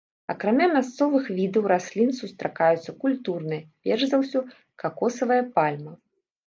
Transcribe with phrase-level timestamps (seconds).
[0.33, 4.39] Акрамя мясцовых відаў раслін сустракаюцца культурныя, перш за ўсё
[4.87, 5.93] какосавая пальма.